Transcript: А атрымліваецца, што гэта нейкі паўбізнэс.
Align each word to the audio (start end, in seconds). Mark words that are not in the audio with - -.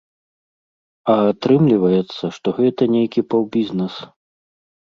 А 1.15 1.17
атрымліваецца, 1.33 2.23
што 2.39 2.47
гэта 2.61 2.81
нейкі 2.97 3.25
паўбізнэс. 3.35 3.95